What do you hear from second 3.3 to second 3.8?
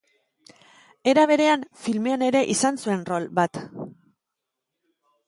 bat.